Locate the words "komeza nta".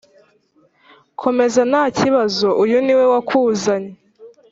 1.21-1.83